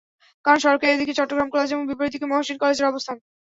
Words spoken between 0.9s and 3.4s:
একদিকে চট্টগ্রাম কলেজ এবং বিপরীত দিকে মহসীন কলেজের অবস্থান।